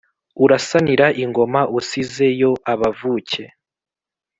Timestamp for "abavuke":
2.73-3.43